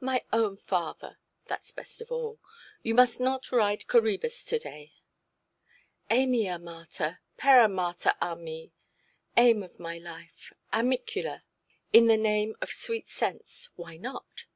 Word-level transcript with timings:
—my 0.00 0.24
own 0.32 0.56
father 0.56 1.18
(thatʼs 1.46 1.76
best 1.76 2.00
of 2.00 2.10
all), 2.10 2.40
you 2.82 2.94
must 2.94 3.20
not 3.20 3.52
ride 3.52 3.84
Coræbus 3.86 4.42
to–day". 4.48 4.94
"Amy 6.10 6.48
amata, 6.48 7.18
peramata 7.36 8.16
a 8.18 8.34
me, 8.34 8.72
aim 9.36 9.62
of 9.62 9.78
my 9.78 9.98
life, 9.98 10.54
amicula, 10.72 11.42
in 11.92 12.06
the 12.06 12.16
name 12.16 12.56
of 12.62 12.72
sweet 12.72 13.10
sense, 13.10 13.68
why 13.76 13.98
not"? 13.98 14.46